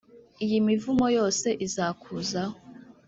iyi 0.45 0.57
mivumo 0.67 1.05
yose 1.17 1.47
izakuzaho 1.65 2.57